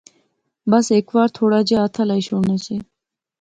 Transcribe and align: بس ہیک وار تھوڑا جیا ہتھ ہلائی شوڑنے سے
بس 0.71 0.85
ہیک 0.93 1.07
وار 1.15 1.29
تھوڑا 1.37 1.59
جیا 1.67 1.79
ہتھ 1.85 1.97
ہلائی 2.01 2.21
شوڑنے 2.27 2.57
سے 2.65 2.75